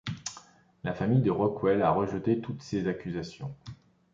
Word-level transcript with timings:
La 0.83 0.95
famille 0.95 1.21
de 1.21 1.29
Rockwell 1.29 1.83
a 1.83 1.91
rejeté 1.91 2.41
toutes 2.41 2.63
ces 2.63 2.87
accusations. 2.87 3.53